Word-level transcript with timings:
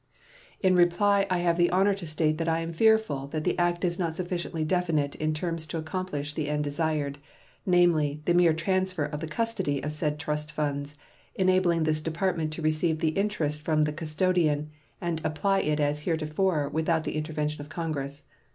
In 0.61 0.73
reply 0.75 1.27
I 1.29 1.37
have 1.45 1.57
the 1.57 1.69
honor 1.69 1.93
to 1.93 2.07
state 2.07 2.39
that 2.39 2.49
I 2.49 2.61
am 2.61 2.73
fearful 2.73 3.27
that 3.27 3.43
the 3.43 3.55
act 3.59 3.85
is 3.85 3.99
not 3.99 4.15
sufficiently 4.15 4.65
definite 4.65 5.13
in 5.13 5.31
terms 5.31 5.67
to 5.67 5.77
accomplish 5.77 6.33
the 6.33 6.49
end 6.49 6.63
desired, 6.63 7.19
namely, 7.67 8.23
the 8.25 8.33
mere 8.33 8.51
transfer 8.53 9.05
of 9.05 9.19
the 9.19 9.27
custody 9.27 9.79
of 9.83 9.91
said 9.93 10.17
trust 10.17 10.51
funds, 10.51 10.95
enabling 11.35 11.83
this 11.83 12.01
Department 12.01 12.51
to 12.53 12.63
receive 12.63 12.97
the 12.97 13.09
interest 13.09 13.61
from 13.61 13.83
the 13.83 13.93
custodian 13.93 14.71
and 14.99 15.21
apply 15.23 15.59
it 15.59 15.79
as 15.79 15.99
heretofore 16.01 16.67
without 16.69 17.03
the 17.03 17.15
intervention 17.15 17.61
of 17.61 17.69
Congress. 17.69 18.25